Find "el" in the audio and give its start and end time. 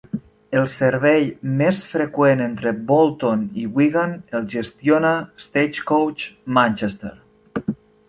0.59-0.63, 4.41-4.51